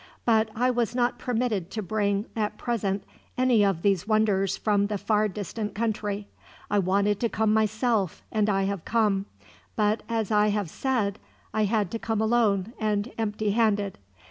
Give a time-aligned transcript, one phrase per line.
[0.25, 3.03] But I was not permitted to bring, at present,
[3.37, 6.27] any of these wonders from the far distant country.
[6.71, 9.27] I wanted to come myself, and I have come;
[9.75, 11.19] but as I have said,
[11.53, 13.99] I had to come alone and empty handed.